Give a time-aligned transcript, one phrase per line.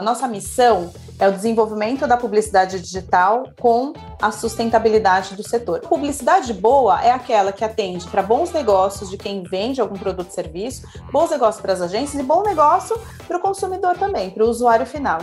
[0.00, 5.80] A nossa missão é o desenvolvimento da publicidade digital com a sustentabilidade do setor.
[5.80, 10.32] Publicidade boa é aquela que atende para bons negócios de quem vende algum produto ou
[10.32, 14.48] serviço, bons negócios para as agências e bom negócio para o consumidor também, para o
[14.48, 15.18] usuário final.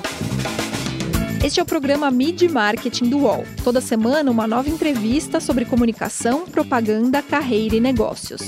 [1.42, 3.46] Este é o programa Mid Marketing do UOL.
[3.64, 8.42] Toda semana, uma nova entrevista sobre comunicação, propaganda, carreira e negócios.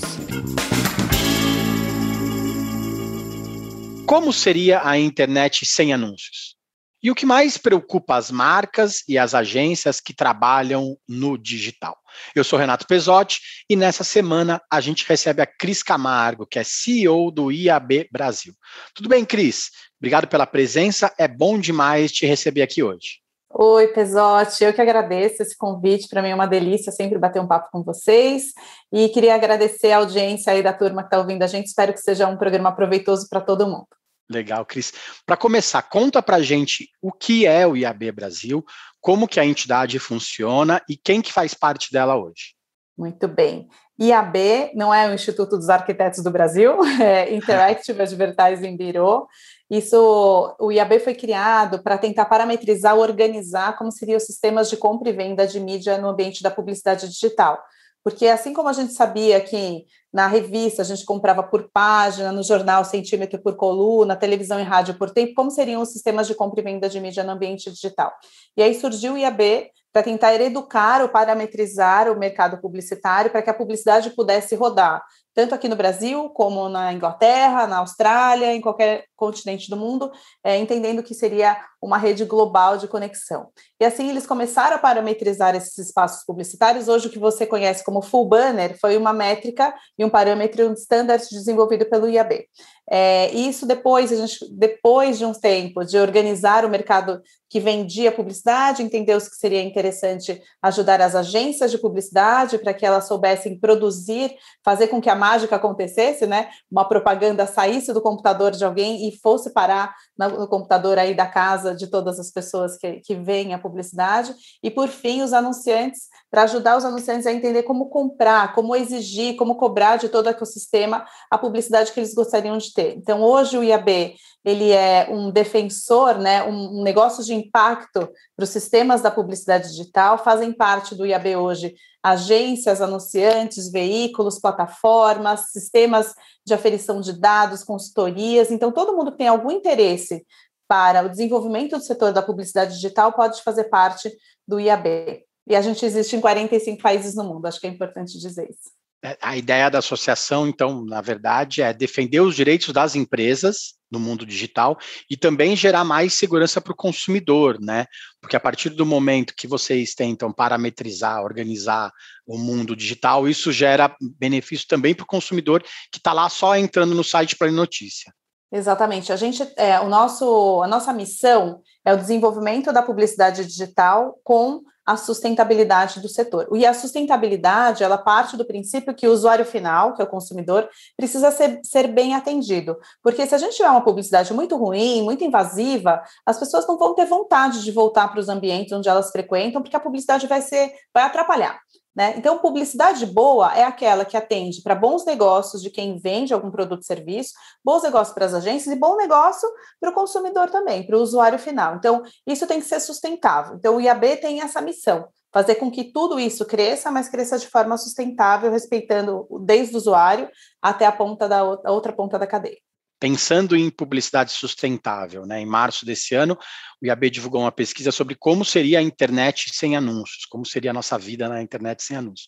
[4.08, 6.56] Como seria a internet sem anúncios?
[7.04, 11.94] E o que mais preocupa as marcas e as agências que trabalham no digital?
[12.34, 16.64] Eu sou Renato Pesotti e nessa semana a gente recebe a Cris Camargo, que é
[16.64, 18.54] CEO do IAB Brasil.
[18.96, 19.72] Tudo bem, Cris?
[20.00, 23.20] Obrigado pela presença, é bom demais te receber aqui hoje.
[23.50, 27.48] Oi, Pesotti, eu que agradeço esse convite, para mim é uma delícia sempre bater um
[27.48, 28.54] papo com vocês,
[28.92, 32.00] e queria agradecer a audiência aí da turma que está ouvindo a gente, espero que
[32.02, 33.88] seja um programa proveitoso para todo mundo.
[34.30, 34.92] Legal, Cris.
[35.26, 38.64] Para começar, conta para gente o que é o IAB Brasil,
[39.00, 42.54] como que a entidade funciona e quem que faz parte dela hoje.
[42.98, 43.70] Muito bem.
[44.00, 49.28] IAB não é o Instituto dos Arquitetos do Brasil, é Interactive Advertising Bureau.
[49.70, 55.10] Isso, o IAB foi criado para tentar parametrizar, organizar como seriam os sistemas de compra
[55.10, 57.62] e venda de mídia no ambiente da publicidade digital.
[58.02, 62.42] Porque assim como a gente sabia que na revista a gente comprava por página, no
[62.42, 66.62] jornal centímetro por coluna, televisão e rádio por tempo, como seriam os sistemas de compra
[66.62, 68.14] e venda de mídia no ambiente digital?
[68.56, 73.50] E aí surgiu o IAB para tentar educar ou parametrizar o mercado publicitário para que
[73.50, 75.04] a publicidade pudesse rodar
[75.38, 80.12] tanto aqui no Brasil como na Inglaterra, na Austrália, em qualquer continente do mundo,
[80.44, 83.52] é, entendendo que seria uma rede global de conexão.
[83.80, 86.88] E assim eles começaram a parametrizar esses espaços publicitários.
[86.88, 90.74] Hoje o que você conhece como full banner foi uma métrica e um parâmetro, um
[90.74, 92.48] standard desenvolvido pelo IAB.
[92.90, 98.12] É, isso depois, a gente, depois de um tempo de organizar o mercado que vendia
[98.12, 104.36] publicidade, entendeu que seria interessante ajudar as agências de publicidade para que elas soubessem produzir,
[104.64, 106.50] fazer com que a mágica acontecesse, né?
[106.72, 111.76] Uma propaganda saísse do computador de alguém e fosse parar no computador aí da casa
[111.76, 114.34] de todas as pessoas que, que veem a publicidade.
[114.64, 119.36] E por fim, os anunciantes, para ajudar os anunciantes a entender como comprar, como exigir,
[119.36, 122.96] como cobrar de todo o ecossistema a publicidade que eles gostariam de ter.
[122.98, 128.50] Então, hoje o IAB ele é um defensor, né, um, negócio de impacto para os
[128.50, 136.14] sistemas da publicidade digital, fazem parte do IAB hoje agências, anunciantes, veículos, plataformas, sistemas
[136.46, 138.50] de aferição de dados, consultorias.
[138.50, 140.26] Então, todo mundo que tem algum interesse
[140.68, 144.12] para o desenvolvimento do setor da publicidade digital pode fazer parte
[144.48, 145.24] do IAB.
[145.48, 148.78] E a gente existe em 45 países no mundo, acho que é importante dizer isso.
[149.04, 154.00] É, a ideia da associação, então, na verdade, é defender os direitos das empresas no
[154.00, 154.78] mundo digital
[155.10, 157.86] e também gerar mais segurança para o consumidor, né?
[158.20, 161.92] Porque a partir do momento que vocês tentam parametrizar, organizar
[162.26, 166.94] o mundo digital, isso gera benefício também para o consumidor que está lá só entrando
[166.94, 168.12] no site para notícia.
[168.52, 169.12] Exatamente.
[169.12, 174.62] A gente, é, o nosso, a nossa missão é o desenvolvimento da publicidade digital com
[174.88, 176.48] a sustentabilidade do setor.
[176.54, 180.70] E a sustentabilidade, ela parte do princípio que o usuário final, que é o consumidor,
[180.96, 182.78] precisa ser, ser bem atendido.
[183.04, 186.96] Porque se a gente tiver uma publicidade muito ruim, muito invasiva, as pessoas não vão
[186.96, 190.72] ter vontade de voltar para os ambientes onde elas frequentam, porque a publicidade vai ser,
[190.94, 191.60] vai atrapalhar.
[191.98, 192.14] Né?
[192.16, 196.82] Então, publicidade boa é aquela que atende para bons negócios de quem vende algum produto
[196.82, 197.34] ou serviço,
[197.66, 199.50] bons negócios para as agências e bom negócio
[199.80, 201.76] para o consumidor também, para o usuário final.
[201.76, 203.56] Então, isso tem que ser sustentável.
[203.56, 207.48] Então, o IAB tem essa missão, fazer com que tudo isso cresça, mas cresça de
[207.48, 210.30] forma sustentável, respeitando desde o usuário
[210.62, 212.67] até a ponta da outra ponta da cadeia
[213.00, 215.40] pensando em publicidade sustentável, né?
[215.40, 216.38] Em março desse ano,
[216.82, 220.74] o IAB divulgou uma pesquisa sobre como seria a internet sem anúncios, como seria a
[220.74, 222.28] nossa vida na internet sem anúncios.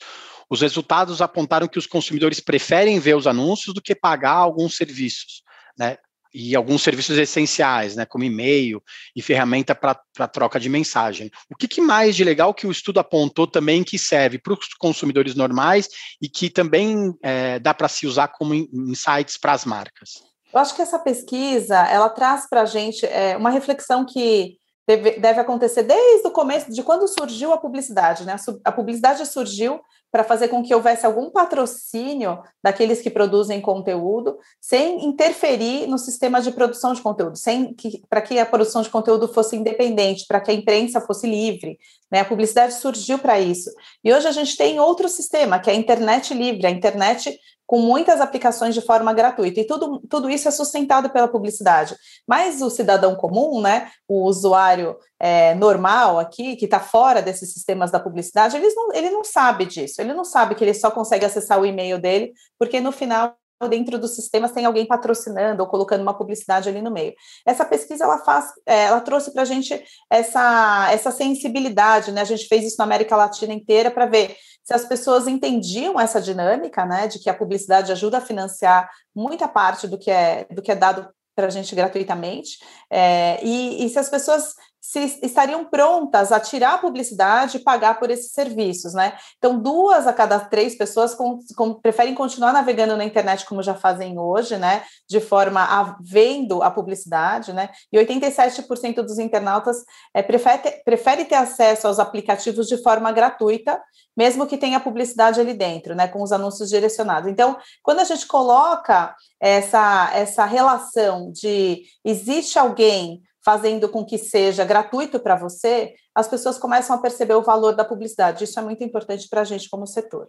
[0.50, 5.44] Os resultados apontaram que os consumidores preferem ver os anúncios do que pagar alguns serviços,
[5.78, 5.98] né?
[6.32, 8.84] E alguns serviços essenciais, né, como e-mail
[9.16, 11.32] e ferramenta para troca de mensagem.
[11.50, 14.68] O que, que, mais de legal que o estudo apontou também que serve para os
[14.78, 15.90] consumidores normais
[16.22, 20.29] e que também é, dá para se usar como insights para as marcas?
[20.54, 24.58] Eu acho que essa pesquisa ela traz para a gente é, uma reflexão que
[24.88, 28.26] deve, deve, acontecer desde o começo, de quando surgiu a publicidade.
[28.26, 28.36] Né?
[28.64, 29.80] A publicidade surgiu
[30.12, 36.42] para fazer com que houvesse algum patrocínio daqueles que produzem conteúdo, sem interferir no sistema
[36.42, 40.42] de produção de conteúdo, sem que para que a produção de conteúdo fosse independente, para
[40.42, 41.78] que a imprensa fosse livre.
[42.12, 42.22] Né?
[42.22, 43.70] A publicidade surgiu para isso.
[44.04, 47.80] E hoje a gente tem outro sistema, que é a internet livre, a internet com
[47.80, 49.60] muitas aplicações de forma gratuita.
[49.60, 51.96] E tudo, tudo isso é sustentado pela publicidade.
[52.28, 57.92] Mas o cidadão comum, né, o usuário é, normal aqui, que está fora desses sistemas
[57.92, 60.02] da publicidade, ele não, ele não sabe disso.
[60.02, 63.36] Ele não sabe que ele só consegue acessar o e-mail dele, porque no final
[63.68, 67.14] dentro dos sistemas tem alguém patrocinando ou colocando uma publicidade ali no meio.
[67.46, 72.22] Essa pesquisa ela faz, é, ela trouxe para a gente essa, essa sensibilidade, né?
[72.22, 76.22] A gente fez isso na América Latina inteira para ver se as pessoas entendiam essa
[76.22, 77.08] dinâmica, né?
[77.08, 80.76] De que a publicidade ajuda a financiar muita parte do que é do que é
[80.76, 82.58] dado para a gente gratuitamente,
[82.92, 88.00] é, e, e se as pessoas se estariam prontas a tirar a publicidade e pagar
[88.00, 89.14] por esses serviços, né?
[89.38, 93.76] Então, duas a cada três pessoas com, com, preferem continuar navegando na internet como já
[93.76, 94.84] fazem hoje, né?
[95.08, 97.70] De forma a vendo a publicidade, né?
[97.92, 99.78] E 87% dos internautas
[100.14, 103.82] é, prefere, ter, prefere ter acesso aos aplicativos de forma gratuita,
[104.16, 106.08] mesmo que tenha publicidade ali dentro, né?
[106.08, 107.30] Com os anúncios direcionados.
[107.30, 114.64] Então, quando a gente coloca essa, essa relação de existe alguém fazendo com que seja
[114.64, 118.44] gratuito para você, as pessoas começam a perceber o valor da publicidade.
[118.44, 120.28] Isso é muito importante para a gente como setor.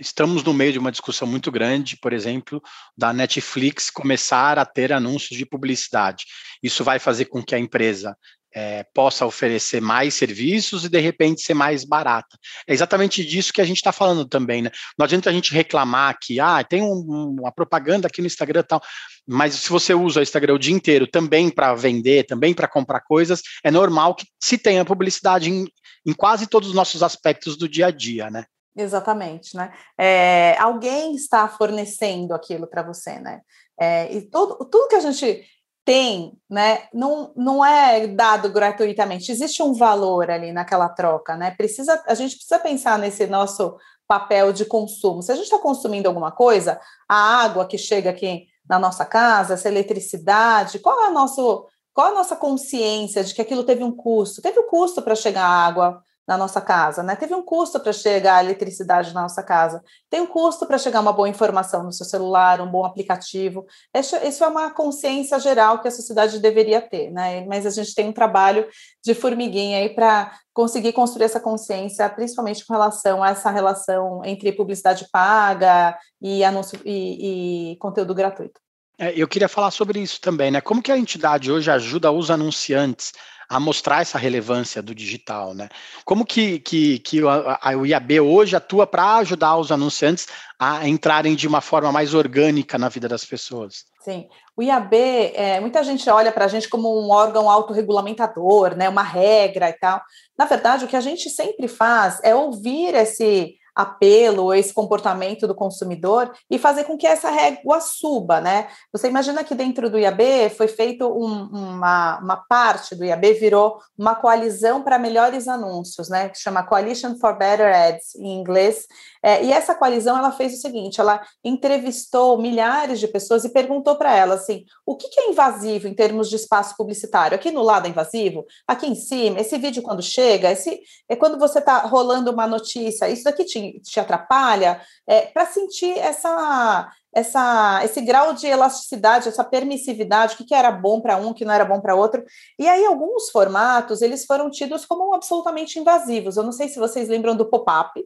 [0.00, 2.60] Estamos no meio de uma discussão muito grande, por exemplo,
[2.96, 6.24] da Netflix começar a ter anúncios de publicidade.
[6.60, 8.16] Isso vai fazer com que a empresa
[8.52, 12.36] é, possa oferecer mais serviços e de repente ser mais barata.
[12.66, 14.70] É exatamente disso que a gente está falando também, né?
[14.98, 18.64] Não adianta a gente reclamar que ah, tem um, uma propaganda aqui no Instagram e
[18.64, 18.82] tal,
[19.28, 23.00] mas se você usa o Instagram o dia inteiro também para vender, também para comprar
[23.00, 25.66] coisas, é normal que se tenha publicidade em,
[26.06, 28.46] em quase todos os nossos aspectos do dia a dia, né?
[28.74, 29.70] Exatamente, né?
[29.98, 33.42] É, alguém está fornecendo aquilo para você, né?
[33.78, 35.44] É, e tudo, tudo que a gente
[35.84, 41.50] tem, né, não, não é dado gratuitamente, existe um valor ali naquela troca, né?
[41.50, 43.76] Precisa, a gente precisa pensar nesse nosso
[44.06, 45.22] papel de consumo.
[45.22, 49.54] Se a gente está consumindo alguma coisa, a água que chega aqui na nossa casa,
[49.54, 53.82] essa eletricidade, qual é a nosso, qual é a nossa consciência de que aquilo teve
[53.82, 54.42] um custo?
[54.42, 57.16] Teve um custo para chegar a água na nossa casa, né?
[57.16, 61.00] Teve um custo para chegar a eletricidade na nossa casa, tem um custo para chegar
[61.00, 63.64] uma boa informação no seu celular, um bom aplicativo.
[63.96, 67.46] Isso, é uma consciência geral que a sociedade deveria ter, né?
[67.46, 68.68] Mas a gente tem um trabalho
[69.02, 74.52] de formiguinha aí para conseguir construir essa consciência, principalmente com relação a essa relação entre
[74.52, 78.60] publicidade paga e anúncio e, e conteúdo gratuito.
[79.00, 80.60] É, eu queria falar sobre isso também, né?
[80.60, 83.12] Como que a entidade hoje ajuda os anunciantes
[83.48, 85.68] a mostrar essa relevância do digital, né?
[86.04, 90.26] Como que, que, que o IAB hoje atua para ajudar os anunciantes
[90.58, 93.86] a entrarem de uma forma mais orgânica na vida das pessoas?
[94.00, 94.94] Sim, o IAB,
[95.34, 99.74] é, muita gente olha para a gente como um órgão autorregulamentador, né, uma regra e
[99.74, 100.02] tal.
[100.36, 105.54] Na verdade, o que a gente sempre faz é ouvir esse apelo, esse comportamento do
[105.54, 108.66] consumidor e fazer com que essa régua suba, né?
[108.92, 113.78] Você imagina que dentro do IAB foi feito um, uma, uma parte do IAB virou
[113.96, 116.28] uma coalizão para melhores anúncios, né?
[116.28, 118.88] Que chama Coalition for Better Ads em inglês.
[119.22, 123.94] É, e essa coalizão ela fez o seguinte: ela entrevistou milhares de pessoas e perguntou
[123.94, 127.36] para elas assim: o que, que é invasivo em termos de espaço publicitário?
[127.36, 131.38] Aqui no lado é invasivo, aqui em cima, esse vídeo quando chega, esse é quando
[131.38, 133.44] você está rolando uma notícia, isso daqui
[133.82, 140.44] te atrapalha, é, para sentir essa, essa, esse grau de elasticidade, essa permissividade, o que,
[140.44, 142.24] que era bom para um, o que não era bom para outro.
[142.58, 146.36] E aí, alguns formatos, eles foram tidos como absolutamente invasivos.
[146.36, 148.02] Eu não sei se vocês lembram do pop-up,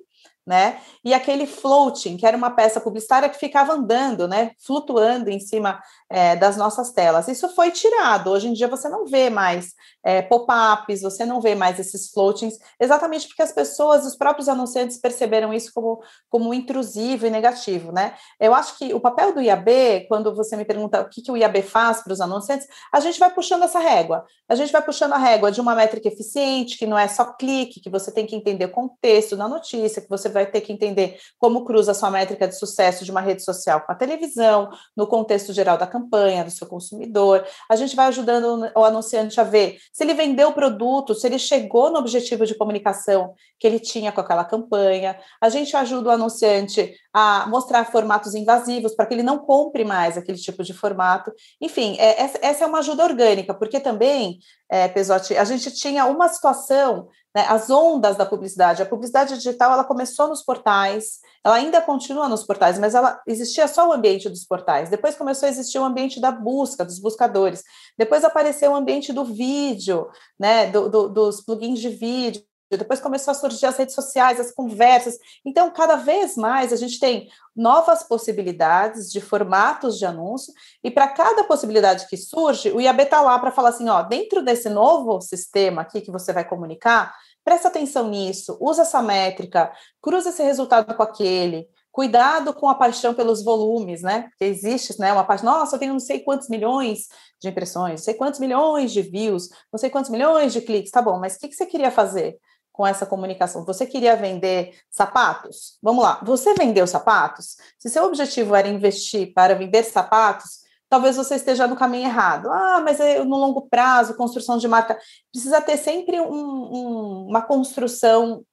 [0.46, 0.80] né?
[1.04, 4.50] E aquele floating, que era uma peça publicitária que ficava andando, né?
[4.58, 5.80] Flutuando em cima
[6.10, 7.28] é, das nossas telas.
[7.28, 8.30] Isso foi tirado.
[8.30, 9.72] Hoje em dia você não vê mais
[10.04, 14.98] é, pop-ups, você não vê mais esses floatings, exatamente porque as pessoas, os próprios anunciantes
[14.98, 18.14] perceberam isso como, como intrusivo e negativo, né?
[18.40, 21.36] Eu acho que o papel do IAB, quando você me pergunta o que, que o
[21.36, 24.24] IAB faz para os anunciantes, a gente vai puxando essa régua.
[24.48, 27.80] A gente vai puxando a régua de uma métrica eficiente, que não é só clique,
[27.80, 31.18] que você tem que entender o contexto da notícia, que você vai ter que entender
[31.38, 35.06] como cruza a sua métrica de sucesso de uma rede social com a televisão, no
[35.06, 37.46] contexto geral da campanha, do seu consumidor.
[37.70, 41.38] A gente vai ajudando o anunciante a ver se ele vendeu o produto, se ele
[41.38, 45.18] chegou no objetivo de comunicação que ele tinha com aquela campanha.
[45.40, 50.16] A gente ajuda o anunciante a mostrar formatos invasivos para que ele não compre mais
[50.16, 51.32] aquele tipo de formato.
[51.60, 54.38] Enfim, é, essa é uma ajuda orgânica, porque também,
[54.70, 58.82] é, Pesotti, a gente tinha uma situação né, as ondas da publicidade.
[58.82, 63.66] A publicidade digital ela começou nos portais, ela ainda continua nos portais, mas ela existia
[63.66, 64.90] só o ambiente dos portais.
[64.90, 67.62] Depois começou a existir o ambiente da busca, dos buscadores.
[67.98, 70.08] Depois apareceu o ambiente do vídeo,
[70.38, 72.42] né, do, do, dos plugins de vídeo.
[72.78, 75.18] Depois começou a surgir as redes sociais, as conversas.
[75.44, 80.52] Então, cada vez mais a gente tem novas possibilidades de formatos de anúncio,
[80.82, 84.42] e para cada possibilidade que surge, o IAB está lá para falar assim: ó, dentro
[84.42, 87.14] desse novo sistema aqui que você vai comunicar,
[87.44, 93.12] presta atenção nisso, usa essa métrica, cruza esse resultado com aquele, cuidado com a paixão
[93.12, 94.22] pelos volumes, né?
[94.30, 97.08] Porque existe, né, uma parte, nossa, eu tenho não sei quantos milhões
[97.40, 101.02] de impressões, não sei quantos milhões de views, não sei quantos milhões de cliques, tá
[101.02, 102.38] bom, mas o que, que você queria fazer
[102.72, 103.64] com essa comunicação?
[103.64, 105.78] Você queria vender sapatos?
[105.82, 107.56] Vamos lá, você vendeu sapatos?
[107.78, 112.50] Se seu objetivo era investir para vender sapatos, talvez você esteja no caminho errado.
[112.50, 114.98] Ah, mas é no longo prazo, construção de marca,
[115.30, 118.44] precisa ter sempre um, um, uma construção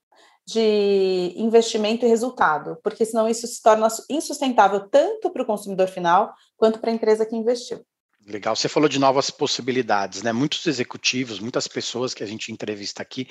[0.46, 6.34] de investimento e resultado, porque senão isso se torna insustentável tanto para o consumidor final
[6.58, 7.86] quanto para a empresa que investiu.
[8.30, 10.32] Legal, você falou de novas possibilidades, né?
[10.32, 13.28] Muitos executivos, muitas pessoas que a gente entrevista aqui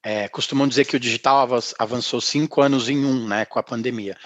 [0.00, 1.48] é, costumam dizer que o digital
[1.80, 4.16] avançou cinco anos em um, né, com a pandemia.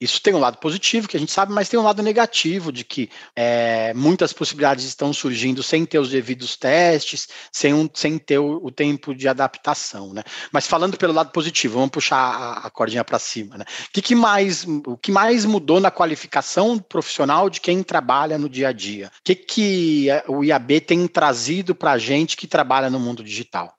[0.00, 2.84] Isso tem um lado positivo, que a gente sabe, mas tem um lado negativo, de
[2.84, 8.38] que é, muitas possibilidades estão surgindo sem ter os devidos testes, sem, um, sem ter
[8.38, 10.14] o, o, tempo de adaptação.
[10.14, 10.22] Né?
[10.52, 13.58] Mas falando pelo lado positivo, vamos puxar a, a cordinha para cima.
[13.58, 13.64] Né?
[13.88, 18.48] O, que, que, mais, o que mais mudou na qualificação profissional de quem trabalha no
[18.48, 19.08] dia a dia?
[19.08, 23.24] O que, que é, o IAB tem trazido para a gente que trabalha no mundo
[23.24, 23.74] digital?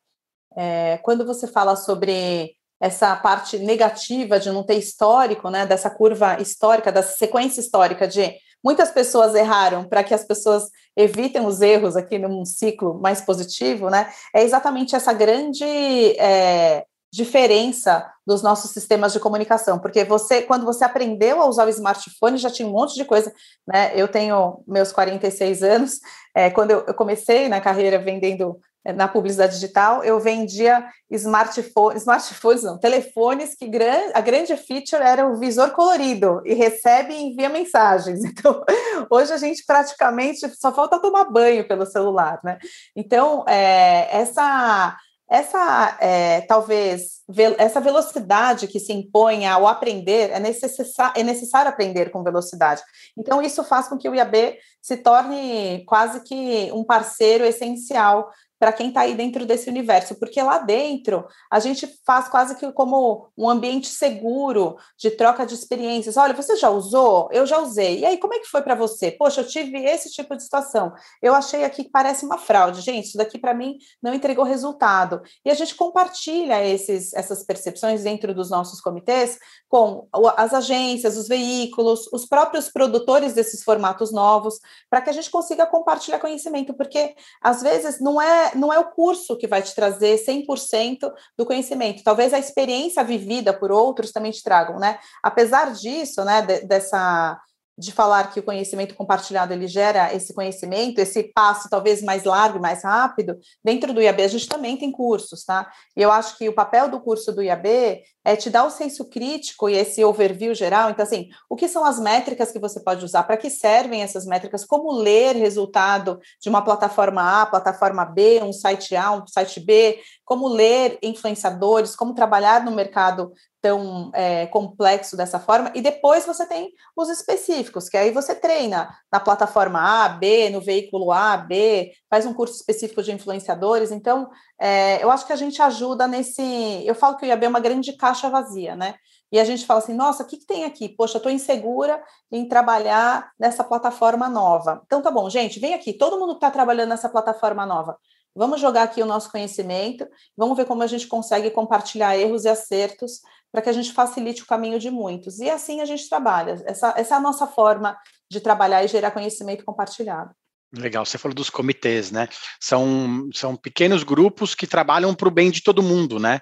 [0.57, 6.41] É, quando você fala sobre essa parte negativa de não ter histórico, né, dessa curva
[6.41, 8.33] histórica, dessa sequência histórica de
[8.63, 13.89] muitas pessoas erraram para que as pessoas evitem os erros aqui num ciclo mais positivo,
[13.89, 20.65] né, é exatamente essa grande é, diferença dos nossos sistemas de comunicação, porque você, quando
[20.65, 23.33] você aprendeu a usar o smartphone, já tinha um monte de coisa,
[23.67, 25.99] né, eu tenho meus 46 anos,
[26.35, 32.63] é, quando eu, eu comecei na carreira vendendo na publicidade digital, eu vendia smartphones, smartphones
[32.63, 37.49] não, telefones que gran, a grande feature era o visor colorido e recebe e envia
[37.49, 38.21] mensagens.
[38.39, 38.63] Então,
[39.09, 42.57] hoje a gente praticamente só falta tomar banho pelo celular, né?
[42.95, 44.95] Então, é, essa
[45.29, 47.19] essa é, talvez
[47.59, 52.81] essa velocidade que se impõe ao aprender é, necessário, é necessário aprender com velocidade.
[53.15, 58.73] Então isso faz com que o IAB se torne quase que um parceiro essencial para
[58.73, 63.29] quem está aí dentro desse universo, porque lá dentro a gente faz quase que como
[63.37, 66.17] um ambiente seguro de troca de experiências.
[66.17, 67.29] Olha, você já usou?
[67.31, 67.99] Eu já usei.
[67.99, 69.11] E aí, como é que foi para você?
[69.11, 70.93] Poxa, eu tive esse tipo de situação.
[71.21, 72.81] Eu achei aqui que parece uma fraude.
[72.81, 75.21] Gente, isso daqui para mim não entregou resultado.
[75.45, 79.39] E a gente compartilha esses, essas percepções dentro dos nossos comitês
[79.69, 85.29] com as agências, os veículos, os próprios produtores desses formatos novos, para que a gente
[85.29, 89.73] consiga compartilhar conhecimento, porque às vezes não é não é o curso que vai te
[89.73, 92.03] trazer 100% do conhecimento.
[92.03, 94.99] Talvez a experiência vivida por outros também te tragam, né?
[95.23, 97.39] Apesar disso, né, de, dessa
[97.79, 102.57] de falar que o conhecimento compartilhado ele gera esse conhecimento, esse passo talvez mais largo
[102.57, 105.71] e mais rápido, dentro do IAB a gente também tem cursos, tá?
[105.95, 109.09] E eu acho que o papel do curso do IAB é te dar o senso
[109.09, 110.89] crítico e esse overview geral.
[110.89, 113.23] Então, assim, o que são as métricas que você pode usar?
[113.23, 114.65] Para que servem essas métricas?
[114.65, 119.99] Como ler resultado de uma plataforma A, plataforma B, um site A, um site B?
[120.29, 121.95] Como ler influenciadores?
[121.95, 127.89] Como trabalhar no mercado tão é, complexo dessa forma, e depois você tem os específicos,
[127.89, 132.55] que aí você treina na plataforma A, B, no veículo A, B, faz um curso
[132.55, 134.29] específico de influenciadores, então
[134.61, 136.43] é, eu acho que a gente ajuda nesse,
[136.85, 138.93] eu falo que o IAB é uma grande caixa vazia, né,
[139.31, 140.89] e a gente fala assim, nossa, o que, que tem aqui?
[140.89, 144.81] Poxa, estou insegura em trabalhar nessa plataforma nova.
[144.85, 147.97] Então tá bom, gente, vem aqui, todo mundo que está trabalhando nessa plataforma nova,
[148.39, 152.47] Vamos jogar aqui o nosso conhecimento, vamos ver como a gente consegue compartilhar erros e
[152.47, 153.19] acertos
[153.51, 155.39] para que a gente facilite o caminho de muitos.
[155.39, 156.55] E assim a gente trabalha.
[156.65, 157.97] Essa, essa é a nossa forma
[158.31, 160.31] de trabalhar e gerar conhecimento compartilhado.
[160.73, 162.29] Legal, você falou dos comitês, né?
[162.61, 166.39] São, são pequenos grupos que trabalham para o bem de todo mundo, né?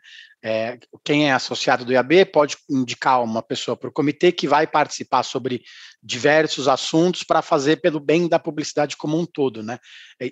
[0.49, 4.65] É, quem é associado do IAB pode indicar uma pessoa para o comitê que vai
[4.65, 5.61] participar sobre
[6.01, 9.77] diversos assuntos para fazer pelo bem da publicidade como um todo, né?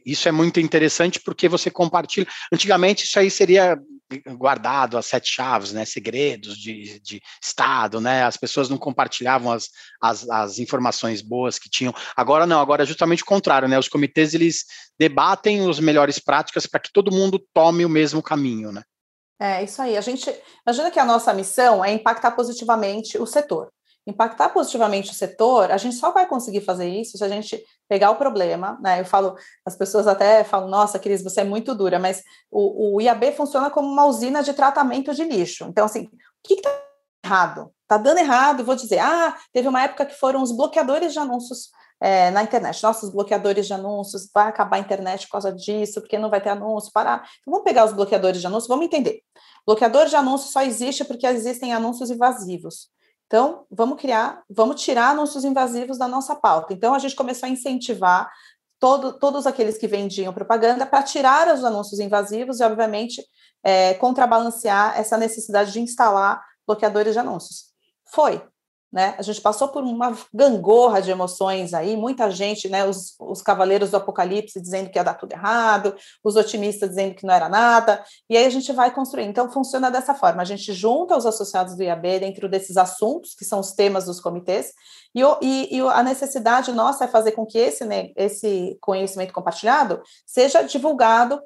[0.06, 2.26] Isso é muito interessante porque você compartilha.
[2.50, 3.78] Antigamente isso aí seria
[4.38, 5.84] guardado as sete chaves, né?
[5.84, 8.24] Segredos de, de Estado, né?
[8.24, 9.70] As pessoas não compartilhavam as,
[10.02, 11.94] as, as informações boas que tinham.
[12.16, 13.78] Agora não, agora é justamente o contrário, né?
[13.78, 14.64] Os comitês eles
[14.98, 18.82] debatem as melhores práticas para que todo mundo tome o mesmo caminho, né?
[19.40, 19.98] É isso aí.
[19.98, 20.34] A gente
[20.66, 23.72] imagina que a nossa missão é impactar positivamente o setor.
[24.08, 28.12] impactar positivamente o setor, a gente só vai conseguir fazer isso se a gente pegar
[28.12, 29.02] o problema, né?
[29.02, 33.02] Eu falo, as pessoas até falam, nossa, Cris, você é muito dura, mas o, o
[33.02, 35.66] IAB funciona como uma usina de tratamento de lixo.
[35.66, 36.10] Então, assim, o
[36.44, 36.70] que está
[37.26, 37.72] errado?
[37.82, 41.70] Está dando errado, vou dizer, ah, teve uma época que foram os bloqueadores de anúncios
[42.00, 42.82] é, na internet.
[42.84, 46.50] Nossos bloqueadores de anúncios, vai acabar a internet por causa disso, porque não vai ter
[46.50, 47.28] anúncio, parar.
[47.42, 49.22] Então, vamos pegar os bloqueadores de anúncios, vamos entender.
[49.66, 52.90] Bloqueador de anúncios só existe porque existem anúncios invasivos.
[53.28, 56.74] Então, vamos criar, vamos tirar anúncios invasivos da nossa pauta.
[56.74, 58.32] Então, a gente começou a incentivar
[58.80, 63.26] todo, todos aqueles que vendiam propaganda para tirar os anúncios invasivos e, obviamente,
[63.64, 67.74] é, contrabalancear essa necessidade de instalar bloqueadores de anúncios.
[68.14, 68.44] Foi,
[68.96, 69.14] né?
[69.18, 72.86] A gente passou por uma gangorra de emoções aí, muita gente, né?
[72.86, 77.26] Os, os cavaleiros do apocalipse dizendo que ia dar tudo errado, os otimistas dizendo que
[77.26, 79.26] não era nada, e aí a gente vai construir.
[79.26, 83.44] Então, funciona dessa forma: a gente junta os associados do IAB dentro desses assuntos, que
[83.44, 84.72] são os temas dos comitês,
[85.14, 90.02] e, e, e a necessidade nossa é fazer com que esse, né, esse conhecimento compartilhado
[90.26, 91.42] seja divulgado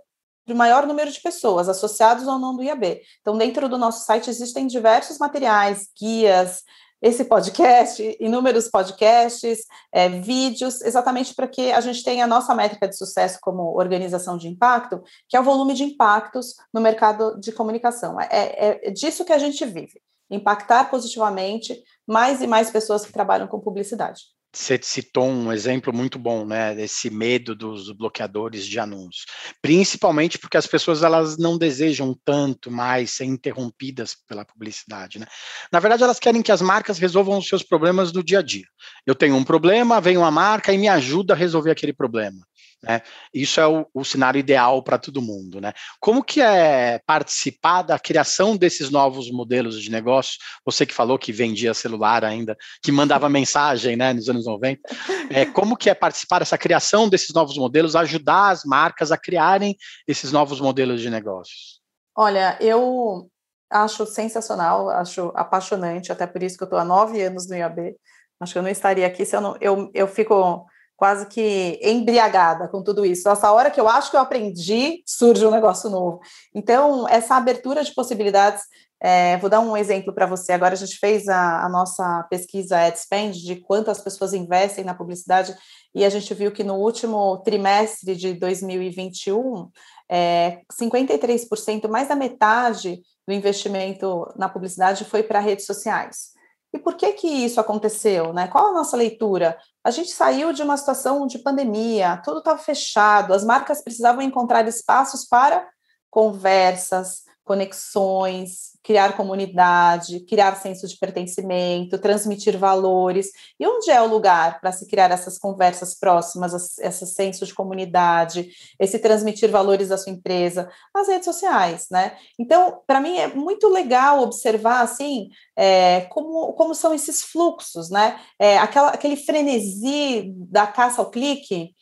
[0.46, 3.01] para o maior número de pessoas, associados ou não do IAB.
[3.22, 6.63] Então, dentro do nosso site existem diversos materiais, guias,
[7.01, 12.88] esse podcast, inúmeros podcasts, é, vídeos, exatamente para que a gente tenha a nossa métrica
[12.88, 17.51] de sucesso como organização de impacto, que é o volume de impactos no mercado de
[17.51, 18.20] comunicação.
[18.20, 23.13] É, é, é disso que a gente vive, impactar positivamente mais e mais pessoas que
[23.13, 24.24] trabalham com publicidade.
[24.51, 29.25] Você citou um exemplo muito bom, né, desse medo dos bloqueadores de anúncios,
[29.62, 35.27] principalmente porque as pessoas elas não desejam tanto mais ser interrompidas pela publicidade, né?
[35.72, 38.65] Na verdade, elas querem que as marcas resolvam os seus problemas do dia a dia.
[39.06, 42.39] Eu tenho um problema, vem uma marca e me ajuda a resolver aquele problema.
[42.81, 43.01] Né?
[43.33, 45.59] Isso é o, o cenário ideal para todo mundo.
[45.59, 45.74] Né?
[46.00, 50.39] Como que é participar da criação desses novos modelos de negócio?
[50.65, 54.81] Você que falou que vendia celular ainda, que mandava mensagem né, nos anos 90.
[55.29, 59.75] É, como que é participar dessa criação desses novos modelos, ajudar as marcas a criarem
[60.07, 61.79] esses novos modelos de negócios?
[62.15, 63.29] Olha, eu
[63.69, 67.95] acho sensacional, acho apaixonante, até por isso que eu estou há nove anos no IAB.
[68.39, 69.57] Acho que eu não estaria aqui se eu não.
[69.59, 70.65] Eu, eu fico
[71.00, 73.29] quase que embriagada com tudo isso.
[73.29, 76.20] Essa hora que eu acho que eu aprendi, surge um negócio novo.
[76.53, 78.63] Então, essa abertura de possibilidades,
[79.01, 80.51] é, vou dar um exemplo para você.
[80.51, 85.55] Agora a gente fez a, a nossa pesquisa AdSpend de quantas pessoas investem na publicidade
[85.96, 89.70] e a gente viu que no último trimestre de 2021,
[90.12, 96.38] é, 53%, mais da metade do investimento na publicidade foi para redes sociais.
[96.74, 98.48] E por que que isso aconteceu, né?
[98.48, 99.58] Qual a nossa leitura?
[99.84, 104.68] A gente saiu de uma situação de pandemia, tudo estava fechado, as marcas precisavam encontrar
[104.68, 105.68] espaços para
[106.12, 113.31] conversas, conexões, criar comunidade, criar senso de pertencimento, transmitir valores.
[113.59, 118.51] E onde é o lugar para se criar essas conversas próximas, esse senso de comunidade,
[118.79, 120.70] esse transmitir valores da sua empresa?
[120.94, 122.16] As redes sociais, né?
[122.38, 128.20] Então, para mim é muito legal observar assim é, como, como são esses fluxos, né?
[128.38, 131.74] É, aquela, aquele frenesi da caça ao clique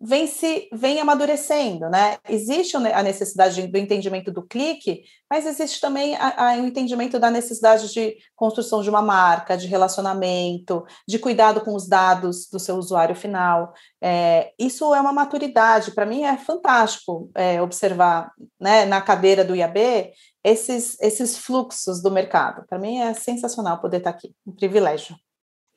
[0.00, 2.18] vem se vem amadurecendo, né?
[2.28, 6.14] Existe a necessidade do entendimento do clique, mas existe também
[6.60, 11.88] o entendimento da necessidade de construção de uma marca, de relacionamento, de cuidado com os
[11.88, 13.72] dados do seu usuário final.
[14.00, 15.90] É, isso é uma maturidade.
[15.92, 20.12] Para mim é fantástico é, observar, né, na cadeira do IAB
[20.44, 22.64] esses esses fluxos do mercado.
[22.68, 25.16] Para mim é sensacional poder estar aqui, um privilégio.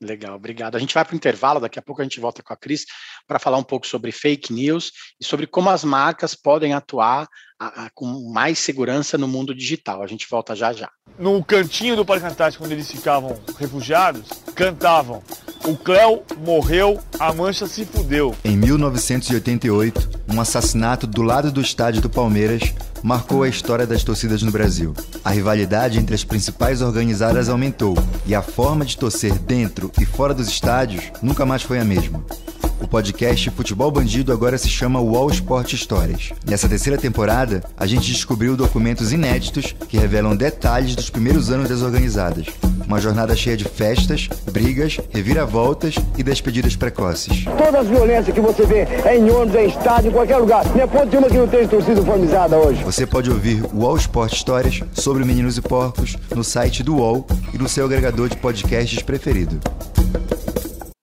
[0.02, 0.76] Legal, obrigado.
[0.76, 2.86] A gente vai para o intervalo, daqui a pouco a gente volta com a Cris
[3.26, 7.28] para falar um pouco sobre fake news e sobre como as marcas podem atuar
[7.60, 10.02] a, a, com mais segurança no mundo digital.
[10.02, 10.90] A gente volta já já.
[11.18, 15.24] No cantinho do Parque Antártico, quando eles ficavam refugiados, cantavam
[15.68, 18.36] o Cléo morreu, a Mancha se fudeu.
[18.44, 24.44] Em 1988, um assassinato do lado do estádio do Palmeiras marcou a história das torcidas
[24.44, 24.94] no Brasil.
[25.24, 27.96] A rivalidade entre as principais organizadas aumentou
[28.28, 32.24] e a forma de torcer dentro e fora dos estádios nunca mais foi a mesma.
[32.82, 36.32] O podcast Futebol Bandido agora se chama Wall Sport Histórias.
[36.46, 37.45] Nessa terceira temporada,
[37.78, 42.48] a gente descobriu documentos inéditos que revelam detalhes dos primeiros anos das organizadas.
[42.88, 47.46] Uma jornada cheia de festas, brigas, reviravoltas e despedidas precoces.
[47.46, 50.66] Todas as violências que você vê é em ônibus, é em estádio, em qualquer lugar.
[50.74, 52.84] Nem é ponto de uma que não tem torcida uniformizada hoje.
[52.84, 57.58] Você pode ouvir Wall Sport Histórias sobre Meninos e Porcos no site do UOL e
[57.58, 59.60] no seu agregador de podcasts preferido.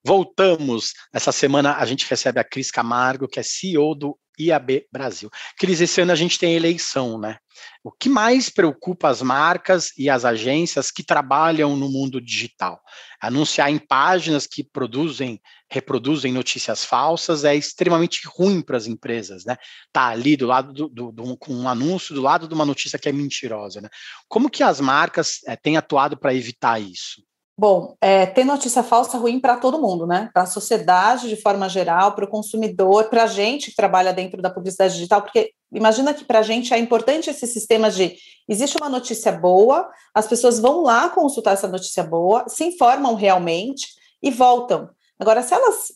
[0.05, 0.95] Voltamos.
[1.13, 5.31] Essa semana a gente recebe a Cris Camargo, que é CEO do IAB Brasil.
[5.59, 7.39] Cris, esse ano a gente tem eleição, né?
[7.85, 12.81] O que mais preocupa as marcas e as agências que trabalham no mundo digital?
[13.21, 15.41] Anunciar em páginas que produzem,
[15.71, 19.57] reproduzem notícias falsas é extremamente ruim para as empresas, né?
[19.93, 22.99] Tá ali do lado do, do, do, com um anúncio do lado de uma notícia
[22.99, 23.89] que é mentirosa, né?
[24.29, 27.23] Como que as marcas é, têm atuado para evitar isso?
[27.57, 30.31] Bom, é, ter notícia falsa ruim para todo mundo, né?
[30.33, 34.41] Para a sociedade de forma geral, para o consumidor, para a gente que trabalha dentro
[34.41, 38.17] da publicidade digital, porque imagina que para a gente é importante esse sistema de
[38.49, 43.89] existe uma notícia boa, as pessoas vão lá consultar essa notícia boa, se informam realmente
[44.23, 44.89] e voltam.
[45.21, 45.93] Agora, se elas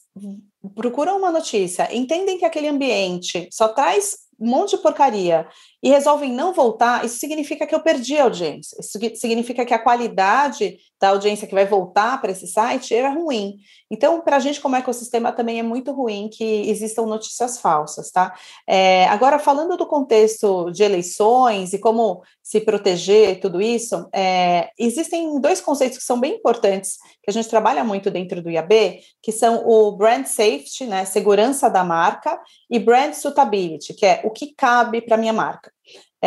[0.74, 5.48] procuram uma notícia, entendem que aquele ambiente só traz um monte de porcaria
[5.87, 8.77] e resolvem não voltar, isso significa que eu perdi a audiência.
[8.81, 13.59] Isso significa que a qualidade da audiência que vai voltar para esse site era ruim.
[13.88, 18.35] Então, para a gente, como ecossistema, também é muito ruim que existam notícias falsas, tá?
[18.66, 25.40] É, agora, falando do contexto de eleições e como se proteger, tudo isso, é, existem
[25.40, 29.31] dois conceitos que são bem importantes, que a gente trabalha muito dentro do IAB, que
[29.31, 34.53] são o brand safety, né, segurança da marca, e brand suitability, que é o que
[34.53, 35.75] cabe para minha marca.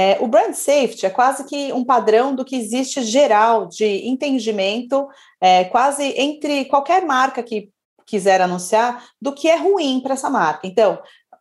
[0.02, 5.10] É, o brand safety é quase que um padrão do que existe geral de entendimento,
[5.42, 7.70] é, quase entre qualquer marca que
[8.06, 10.66] quiser anunciar, do que é ruim para essa marca.
[10.66, 10.98] Então,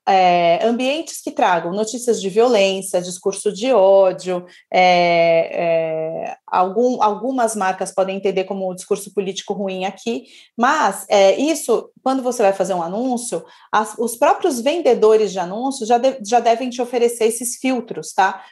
[0.09, 7.93] é, ambientes que tragam notícias de violência, discurso de ódio, é, é, algum, algumas marcas
[7.93, 10.25] podem entender como discurso político ruim aqui,
[10.57, 15.87] mas é, isso, quando você vai fazer um anúncio, as, os próprios vendedores de anúncios
[15.87, 18.43] já, de, já devem te oferecer esses filtros, tá?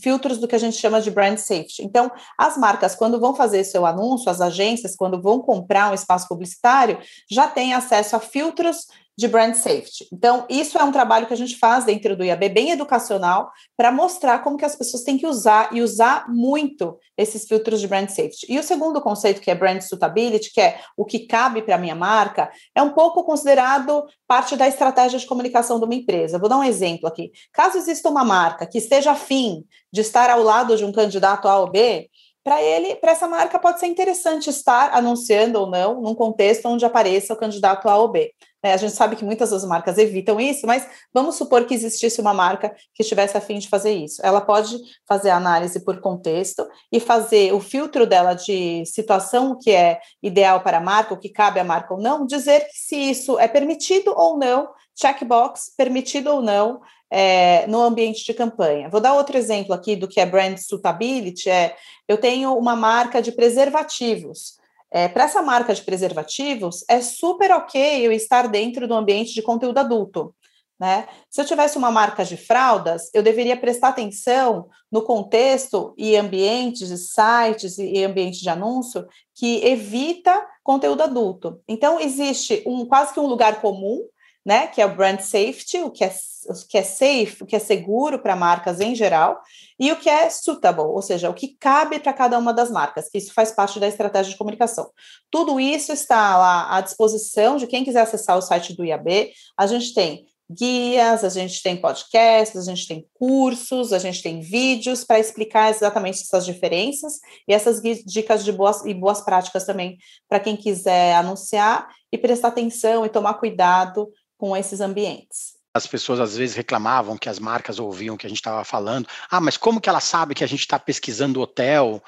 [0.00, 1.82] Filtros do que a gente chama de brand safety.
[1.82, 6.26] Então, as marcas, quando vão fazer seu anúncio, as agências, quando vão comprar um espaço
[6.26, 6.98] publicitário,
[7.30, 10.06] já têm acesso a filtros de brand safety.
[10.12, 13.90] Então, isso é um trabalho que a gente faz dentro do IAB, bem educacional, para
[13.90, 18.08] mostrar como que as pessoas têm que usar e usar muito esses filtros de brand
[18.08, 18.46] safety.
[18.48, 21.78] E o segundo conceito, que é brand suitability, que é o que cabe para a
[21.78, 26.38] minha marca, é um pouco considerado parte da estratégia de comunicação de uma empresa.
[26.38, 27.32] Vou dar um exemplo aqui.
[27.52, 31.58] Caso exista uma marca que esteja afim de estar ao lado de um candidato A
[31.58, 32.10] ou B,
[32.46, 36.84] para ele, para essa marca pode ser interessante estar anunciando ou não num contexto onde
[36.84, 38.32] apareça o candidato A ou B.
[38.62, 42.20] É, a gente sabe que muitas das marcas evitam isso, mas vamos supor que existisse
[42.20, 44.20] uma marca que estivesse a fim de fazer isso.
[44.24, 49.70] Ela pode fazer a análise por contexto e fazer o filtro dela de situação que
[49.70, 53.38] é ideal para a marca, o que cabe à marca ou não, dizer se isso
[53.38, 58.88] é permitido ou não, checkbox, permitido ou não, é, no ambiente de campanha.
[58.88, 61.48] Vou dar outro exemplo aqui do que é brand suitability.
[61.48, 61.76] É,
[62.08, 64.56] eu tenho uma marca de preservativos.
[64.90, 69.42] É, Para essa marca de preservativos, é super ok eu estar dentro do ambiente de
[69.42, 70.34] conteúdo adulto.
[70.78, 71.08] Né?
[71.30, 76.90] Se eu tivesse uma marca de fraldas, eu deveria prestar atenção no contexto e ambientes
[77.12, 81.60] sites e ambiente de anúncio que evita conteúdo adulto.
[81.66, 84.02] Então, existe um quase que um lugar comum
[84.46, 86.14] né, que é o brand safety, o que é,
[86.48, 89.40] o que é safe, o que é seguro para marcas em geral,
[89.76, 93.08] e o que é suitable, ou seja, o que cabe para cada uma das marcas,
[93.08, 94.88] que isso faz parte da estratégia de comunicação.
[95.32, 99.32] Tudo isso está lá à disposição de quem quiser acessar o site do IAB.
[99.58, 104.40] A gente tem guias, a gente tem podcasts, a gente tem cursos, a gente tem
[104.40, 107.14] vídeos para explicar exatamente essas diferenças
[107.48, 112.48] e essas dicas de boas e boas práticas também para quem quiser anunciar e prestar
[112.48, 115.56] atenção e tomar cuidado com esses ambientes.
[115.74, 119.06] As pessoas às vezes reclamavam que as marcas ouviam que a gente estava falando.
[119.30, 122.02] Ah, mas como que ela sabe que a gente está pesquisando hotel?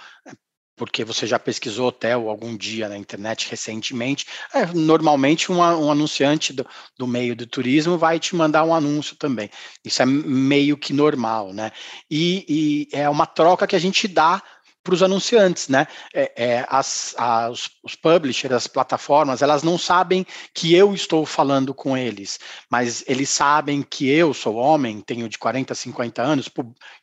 [0.79, 6.53] porque você já pesquisou hotel algum dia na internet recentemente, é, normalmente um, um anunciante
[6.53, 6.64] do,
[6.97, 9.51] do, meio do turismo vai te mandar um anúncio também.
[9.85, 11.73] Isso é meio que normal, né?
[12.09, 12.47] E,
[12.93, 14.41] e é uma troca que a gente dá
[14.83, 15.87] para os anunciantes, né?
[16.14, 21.75] É, é, as, as, os publishers, as plataformas, elas não sabem que eu estou falando
[21.75, 22.38] com eles,
[22.71, 26.51] mas eles sabem que eu sou homem, tenho de 40 a 50 anos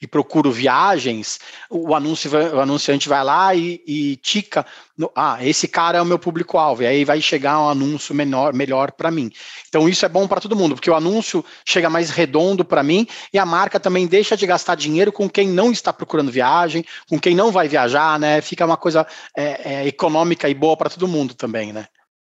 [0.02, 4.66] e procuro viagens, o, anúncio, o anunciante vai lá e, e tica,
[4.98, 8.54] no, ah, esse cara é o meu público-alvo, e aí vai chegar um anúncio menor,
[8.54, 9.32] melhor para mim.
[9.70, 13.08] Então isso é bom para todo mundo, porque o anúncio chega mais redondo para mim
[13.32, 17.20] e a marca também deixa de gastar dinheiro com quem não está procurando viagem, com
[17.20, 17.75] quem não vai viajar,
[18.20, 18.42] né?
[18.42, 21.88] Fica uma coisa é, é, econômica e boa para todo mundo também, né?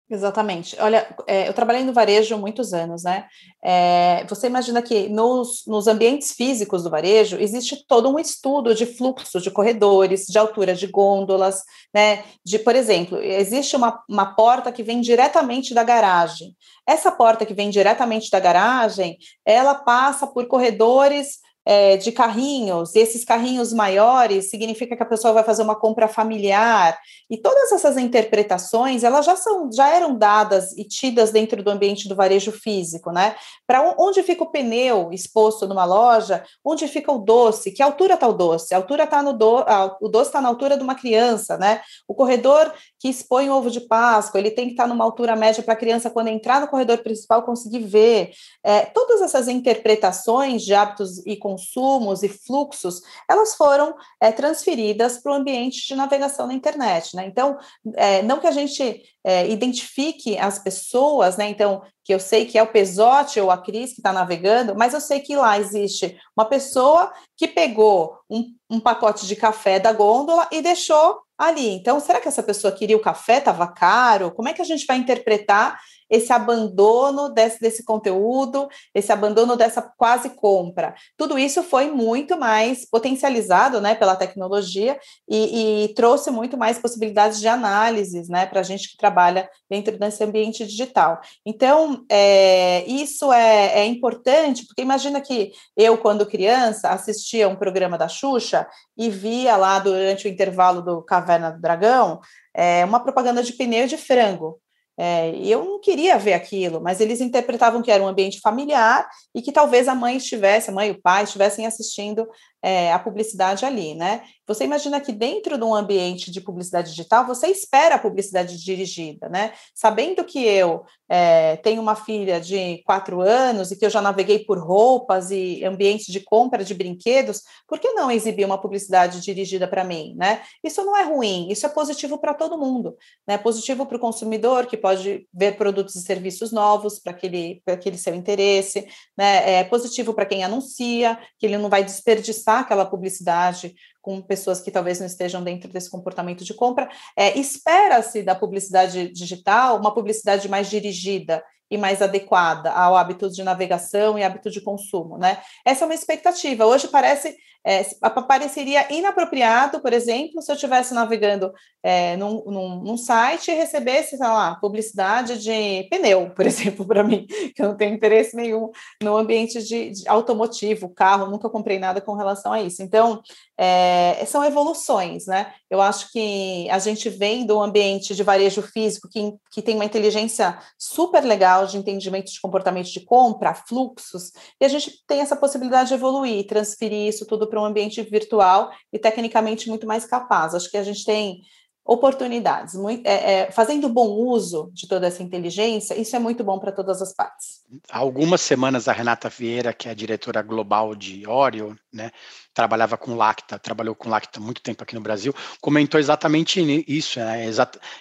[0.10, 0.78] Exatamente.
[0.80, 3.26] Olha, é, eu trabalhei no varejo muitos anos, né?
[3.62, 8.86] É, você imagina que nos, nos ambientes físicos do varejo existe todo um estudo de
[8.86, 11.62] fluxo de corredores, de altura de gôndolas,
[11.94, 12.24] né?
[12.46, 16.56] De, por exemplo, existe uma, uma porta que vem diretamente da garagem.
[16.88, 23.00] Essa porta que vem diretamente da garagem, ela passa por corredores é, de carrinhos, e
[23.00, 26.98] esses carrinhos maiores significa que a pessoa vai fazer uma compra familiar,
[27.30, 32.08] e todas essas interpretações, elas já são, já eram dadas e tidas dentro do ambiente
[32.08, 33.36] do varejo físico, né?
[33.68, 38.30] Para onde fica o pneu exposto numa loja, onde fica o doce, que altura está
[38.30, 38.74] o doce?
[38.74, 41.82] A altura está no do, a, o doce está na altura de uma criança, né?
[42.08, 45.62] O corredor que expõe o ovo de Páscoa, ele tem que estar numa altura média
[45.62, 48.32] para a criança, quando entrar no corredor principal, conseguir ver.
[48.64, 55.32] É, todas essas interpretações de hábitos e consumos e fluxos, elas foram é, transferidas para
[55.32, 57.16] o ambiente de navegação na internet.
[57.16, 57.26] Né?
[57.28, 57.58] Então,
[57.96, 61.50] é, não que a gente é, identifique as pessoas, né?
[61.50, 64.94] Então, que eu sei que é o Pesote ou a Cris que está navegando, mas
[64.94, 69.92] eu sei que lá existe uma pessoa que pegou um, um pacote de café da
[69.92, 71.70] gôndola e deixou ali.
[71.70, 73.38] Então, será que essa pessoa queria o café?
[73.38, 74.32] Estava caro?
[74.32, 79.82] Como é que a gente vai interpretar esse abandono desse, desse conteúdo, esse abandono dessa
[79.82, 80.96] quase compra.
[81.18, 87.40] Tudo isso foi muito mais potencializado né, pela tecnologia e, e trouxe muito mais possibilidades
[87.40, 91.20] de análises né, para a gente que trabalha dentro desse ambiente digital.
[91.46, 97.98] Então, é, isso é, é importante, porque imagina que eu, quando criança, assistia um programa
[97.98, 98.68] da Xuxa
[98.98, 102.20] e via lá durante o intervalo do Caverna do Dragão
[102.58, 104.60] é, uma propaganda de pneu de frango.
[105.00, 109.44] É, eu não queria ver aquilo, mas eles interpretavam que era um ambiente familiar e
[109.44, 112.28] que talvez a mãe estivesse, a mãe e o pai estivessem assistindo
[112.68, 114.24] é, a publicidade ali, né?
[114.46, 119.30] Você imagina que dentro de um ambiente de publicidade digital, você espera a publicidade dirigida,
[119.30, 119.54] né?
[119.74, 124.40] Sabendo que eu é, tenho uma filha de quatro anos e que eu já naveguei
[124.40, 129.66] por roupas e ambientes de compra de brinquedos, por que não exibir uma publicidade dirigida
[129.66, 130.42] para mim, né?
[130.62, 133.38] Isso não é ruim, isso é positivo para todo mundo, né?
[133.38, 138.14] Positivo para o consumidor que pode ver produtos e serviços novos para aquele, aquele seu
[138.14, 138.86] interesse,
[139.18, 139.60] né?
[139.60, 144.72] É positivo para quem anuncia, que ele não vai desperdiçar aquela publicidade com pessoas que
[144.72, 146.90] talvez não estejam dentro desse comportamento de compra.
[147.16, 153.44] É, Espera-se da publicidade digital uma publicidade mais dirigida e mais adequada ao hábito de
[153.44, 155.42] navegação e hábito de consumo, né?
[155.66, 156.66] Essa é uma expectativa.
[156.66, 157.84] Hoje parece é,
[158.28, 161.52] pareceria inapropriado, por exemplo, se eu estivesse navegando
[161.84, 167.04] é, num, num, num, site e recebesse, sei lá, publicidade de pneu, por exemplo, para
[167.04, 168.70] mim, que eu não tenho interesse nenhum
[169.02, 172.84] no ambiente de, de automotivo, carro, nunca comprei nada com relação a isso.
[172.84, 173.22] Então,
[173.58, 175.54] é, são evoluções, né?
[175.70, 179.86] Eu acho que a gente vem do ambiente de varejo físico que, que tem uma
[179.86, 185.36] inteligência super legal de entendimento de comportamento de compra, fluxos, e a gente tem essa
[185.36, 190.54] possibilidade de evoluir, transferir isso tudo para um ambiente virtual e tecnicamente muito mais capaz.
[190.54, 191.42] Acho que a gente tem
[191.88, 192.76] oportunidades.
[192.76, 196.72] Muito, é, é, fazendo bom uso de toda essa inteligência, isso é muito bom para
[196.72, 197.62] todas as partes.
[197.90, 202.12] Há algumas semanas, a Renata Vieira, que é a diretora global de Oreo, né,
[202.58, 207.46] trabalhava com Lacta, trabalhou com Lacta muito tempo aqui no Brasil, comentou exatamente isso, né,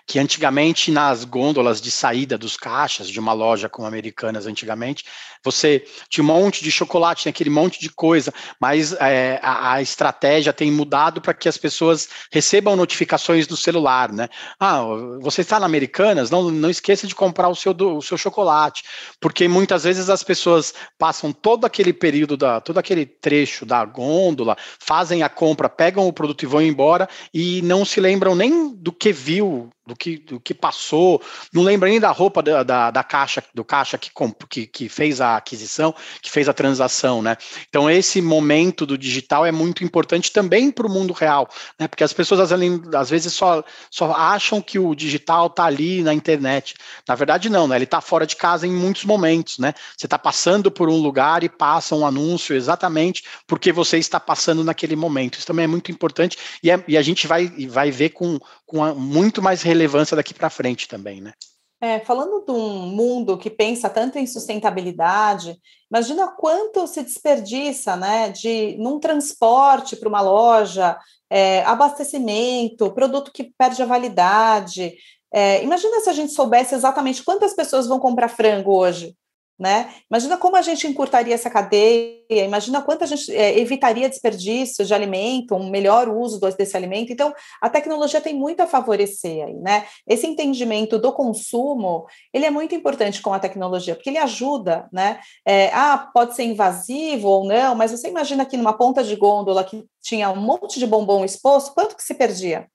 [0.07, 5.05] que antigamente nas gôndolas de saída dos caixas de uma loja como Americanas antigamente,
[5.45, 9.83] você tinha um monte de chocolate, tinha aquele monte de coisa, mas é, a, a,
[9.83, 14.29] estratégia tem mudado para que as pessoas recebam notificações do celular, né?
[14.59, 14.83] Ah,
[15.21, 18.83] você está na Americanas, não, não esqueça de comprar o seu, do, o seu chocolate,
[19.21, 24.46] porque muitas vezes as pessoas passam todo aquele período, da, todo aquele trecho da gôndola,
[24.79, 28.93] fazem a compra, pegam o produto e vão embora e não se lembram nem do
[28.93, 31.23] que viu do que, do que passou,
[31.53, 34.11] não lembra nem da roupa da, da, da caixa, do caixa que,
[34.49, 37.37] que, que, fez a aquisição, que fez a transação, né?
[37.69, 41.87] Então, esse momento do digital é muito importante também para o mundo real, né?
[41.87, 46.75] Porque as pessoas às, vezes só, só acham que o digital está ali na internet.
[47.09, 47.77] Na verdade, não, né?
[47.77, 49.73] Ele está fora de casa em muitos momentos, né?
[49.97, 54.65] Você está passando por um lugar e passa um anúncio exatamente porque você está passando
[54.65, 55.39] naquele momento.
[55.39, 58.85] Isso também é muito importante e, é, e a gente vai, vai ver com, com
[58.95, 61.33] muito mais relevância daqui para frente também, né?
[61.81, 65.59] É, falando de um mundo que pensa tanto em sustentabilidade,
[65.91, 70.99] imagina quanto se desperdiça, né, de num transporte para uma loja,
[71.31, 74.95] é, abastecimento, produto que perde a validade.
[75.33, 79.15] É, imagina se a gente soubesse exatamente quantas pessoas vão comprar frango hoje,
[79.59, 79.95] né?
[80.11, 84.93] Imagina como a gente encurtaria essa cadeia, imagina quanto a gente é, evitaria desperdício de
[84.93, 87.13] alimento, um melhor uso desse alimento.
[87.13, 89.87] Então, a tecnologia tem muito a favorecer aí, né?
[90.07, 95.21] Esse entendimento do consumo, ele é muito importante com a tecnologia, porque ele ajuda, né?
[95.47, 99.65] É, ah, pode ser invasivo ou não, mas você imagina que numa ponta de gôndola
[99.65, 102.67] que tinha um monte de bombom exposto, quanto que se perdia,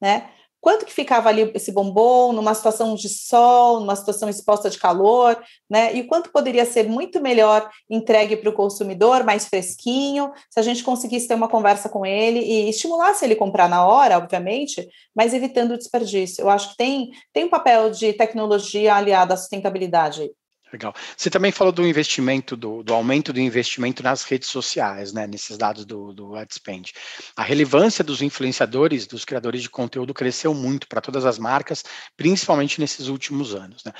[0.00, 0.30] né?
[0.60, 5.40] Quanto que ficava ali esse bombom numa situação de sol, numa situação exposta de calor,
[5.68, 5.92] né?
[5.94, 10.82] E quanto poderia ser muito melhor entregue para o consumidor, mais fresquinho, se a gente
[10.82, 15.72] conseguisse ter uma conversa com ele e estimulasse ele comprar na hora, obviamente, mas evitando
[15.72, 16.42] o desperdício.
[16.42, 20.30] Eu acho que tem, tem um papel de tecnologia aliada à sustentabilidade
[20.72, 20.94] Legal.
[21.16, 25.56] Você também falou do investimento, do, do, aumento do investimento nas redes sociais, né, nesses
[25.56, 26.92] dados do, do AdSpend.
[27.34, 31.82] A relevância dos influenciadores, dos criadores de conteúdo, cresceu muito para todas as marcas,
[32.16, 33.82] principalmente nesses últimos anos.
[33.82, 33.92] Né?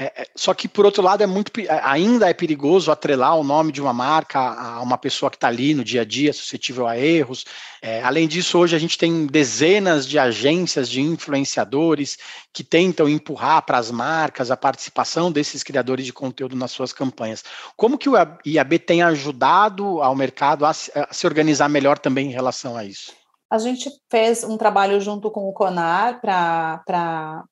[0.00, 1.50] É, é, só que, por outro lado, é muito,
[1.82, 5.74] ainda é perigoso atrelar o nome de uma marca a uma pessoa que está ali
[5.74, 7.44] no dia a dia, suscetível a erros.
[7.82, 12.16] É, além disso, hoje a gente tem dezenas de agências de influenciadores
[12.52, 17.42] que tentam empurrar para as marcas a participação desses criadores de conteúdo nas suas campanhas.
[17.76, 18.14] Como que o
[18.46, 22.84] IAB tem ajudado ao mercado a se, a se organizar melhor também em relação a
[22.84, 23.17] isso?
[23.50, 27.44] A gente fez um trabalho junto com o CONAR para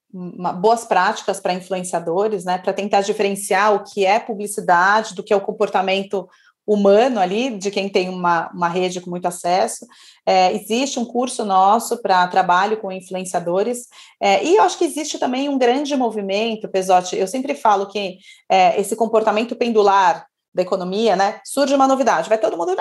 [0.60, 5.36] boas práticas para influenciadores, né, para tentar diferenciar o que é publicidade do que é
[5.36, 6.28] o comportamento
[6.66, 9.86] humano ali, de quem tem uma, uma rede com muito acesso.
[10.26, 13.86] É, existe um curso nosso para trabalho com influenciadores,
[14.20, 18.18] é, e eu acho que existe também um grande movimento, Pesote, eu sempre falo que
[18.50, 20.26] é, esse comportamento pendular
[20.56, 21.38] da economia, né?
[21.44, 22.74] Surge uma novidade, vai todo mundo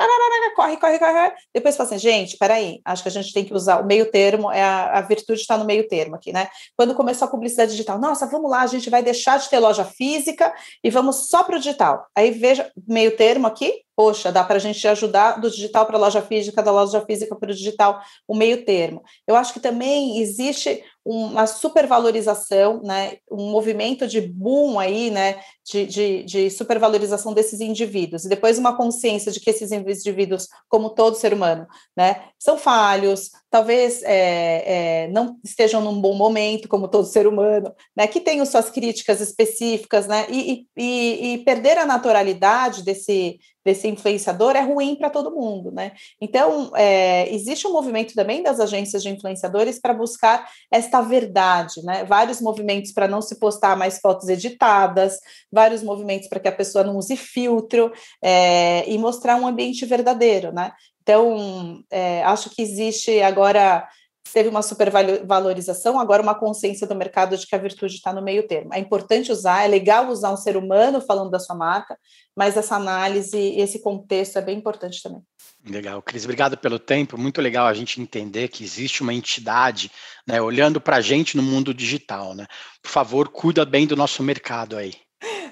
[0.55, 1.33] corre, corre, corre.
[1.53, 4.49] Depois fala assim, gente, peraí, acho que a gente tem que usar o meio termo,
[4.49, 6.47] é a, a virtude está no meio termo aqui, né?
[6.77, 9.83] Quando começou a publicidade digital, nossa, vamos lá, a gente vai deixar de ter loja
[9.83, 12.07] física e vamos só para o digital.
[12.15, 15.99] Aí veja, meio termo aqui, poxa, dá para a gente ajudar do digital para a
[15.99, 19.03] loja física, da loja física para o digital, o meio termo.
[19.27, 25.85] Eu acho que também existe uma supervalorização, né, um movimento de boom aí, né, de,
[25.85, 31.15] de, de, supervalorização desses indivíduos, e depois uma consciência de que esses indivíduos, como todo
[31.15, 31.65] ser humano,
[31.97, 37.73] né, são falhos, talvez é, é, não estejam num bom momento, como todo ser humano,
[37.97, 43.87] né, que tenham suas críticas específicas, né, e, e, e perder a naturalidade desse, desse
[43.87, 45.93] influenciador é ruim para todo mundo, né?
[46.21, 52.05] Então, é, existe um movimento também das agências de influenciadores para buscar esta verdade, né?
[52.05, 55.17] Vários movimentos para não se postar mais fotos editadas,
[55.55, 57.91] vários movimentos para que a pessoa não use filtro
[58.21, 60.73] é, e mostrar um ambiente verdadeiro, né?
[61.01, 63.87] Então, é, acho que existe agora
[64.33, 68.45] teve uma supervalorização, agora uma consciência do mercado de que a virtude está no meio
[68.45, 68.73] termo.
[68.73, 71.97] É importante usar, é legal usar um ser humano falando da sua marca,
[72.35, 75.21] mas essa análise, esse contexto é bem importante também.
[75.65, 77.17] Legal, Cris, obrigado pelo tempo.
[77.17, 79.89] Muito legal a gente entender que existe uma entidade
[80.27, 82.35] né, olhando para a gente no mundo digital.
[82.35, 82.45] Né?
[82.83, 84.93] Por favor, cuida bem do nosso mercado aí.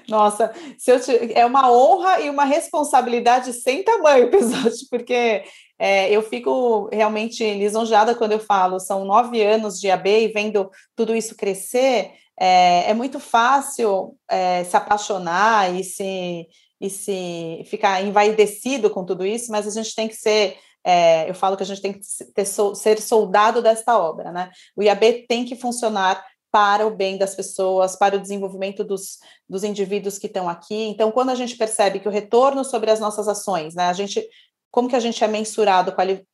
[0.08, 1.32] Nossa, te...
[1.32, 5.44] é uma honra e uma responsabilidade sem tamanho, pessoal, porque
[5.78, 10.70] é, eu fico realmente lisonjada quando eu falo, são nove anos de AB e vendo
[10.94, 16.46] tudo isso crescer, é, é muito fácil é, se apaixonar e se,
[16.80, 21.34] e se ficar envaidecido com tudo isso, mas a gente tem que ser é, eu
[21.34, 22.00] falo que a gente tem que
[22.34, 24.50] ter, ser soldado desta obra, né?
[24.76, 26.22] O IAB tem que funcionar
[26.54, 30.84] para o bem das pessoas, para o desenvolvimento dos, dos indivíduos que estão aqui.
[30.84, 34.24] Então, quando a gente percebe que o retorno sobre as nossas ações, né, a gente,
[34.70, 36.24] como que a gente é mensurado quali,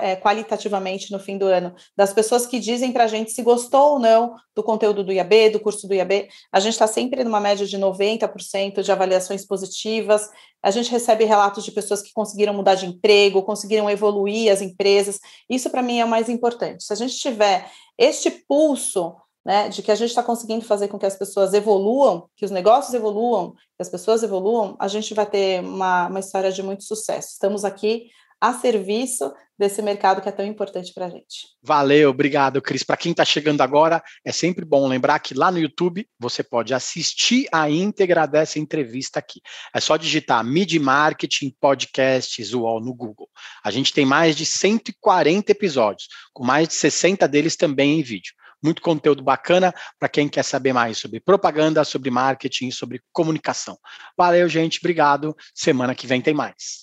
[0.00, 3.92] é, qualitativamente no fim do ano, das pessoas que dizem para a gente se gostou
[3.92, 7.38] ou não do conteúdo do IAB, do curso do IAB, a gente está sempre numa
[7.38, 10.26] média de 90% de avaliações positivas,
[10.62, 15.20] a gente recebe relatos de pessoas que conseguiram mudar de emprego, conseguiram evoluir as empresas,
[15.50, 16.82] isso para mim é o mais importante.
[16.82, 20.98] Se a gente tiver este pulso né, de que a gente está conseguindo fazer com
[20.98, 25.26] que as pessoas evoluam, que os negócios evoluam, que as pessoas evoluam, a gente vai
[25.26, 27.28] ter uma, uma história de muito sucesso.
[27.32, 28.08] Estamos aqui
[28.40, 31.46] a serviço desse mercado que é tão importante para a gente.
[31.62, 32.82] Valeu, obrigado, Cris.
[32.82, 36.74] Para quem está chegando agora, é sempre bom lembrar que lá no YouTube você pode
[36.74, 39.40] assistir a íntegra dessa entrevista aqui.
[39.72, 43.28] É só digitar Mid Marketing Podcasts UOL no Google.
[43.62, 48.34] A gente tem mais de 140 episódios, com mais de 60 deles também em vídeo
[48.64, 53.76] muito conteúdo bacana para quem quer saber mais sobre propaganda, sobre marketing, sobre comunicação.
[54.16, 55.36] Valeu, gente, obrigado.
[55.54, 56.82] Semana que vem tem mais.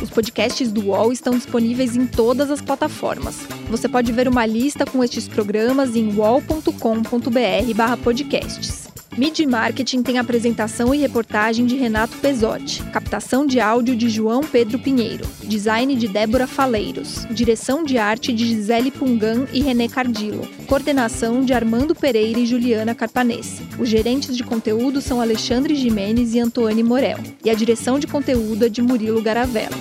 [0.00, 3.46] Os podcasts do UOL estão disponíveis em todas as plataformas.
[3.68, 8.87] Você pode ver uma lista com estes programas em wall.com.br/podcasts.
[9.18, 14.78] Mid Marketing tem apresentação e reportagem de Renato Pesotti, captação de áudio de João Pedro
[14.78, 21.44] Pinheiro, design de Débora Faleiros, direção de arte de Gisele Pungan e René Cardillo, coordenação
[21.44, 23.66] de Armando Pereira e Juliana Carpanese.
[23.76, 28.66] Os gerentes de conteúdo são Alexandre Jimenez e Antônio Morel, e a direção de conteúdo
[28.66, 29.76] é de Murilo Garavella.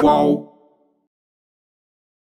[0.00, 0.57] Qual?